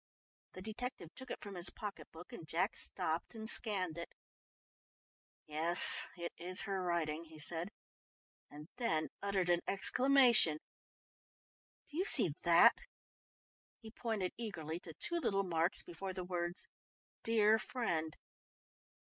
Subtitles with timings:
[0.53, 4.09] The detective took it from his pocket book and Jack stopped and scanned it.
[5.45, 7.69] "Yes, it is her writing," he said
[8.49, 10.57] and then uttered an exclamation.
[11.85, 12.79] "Do you see that?"
[13.77, 16.67] He pointed eagerly to two little marks before the words
[17.21, 18.17] "Dear friend."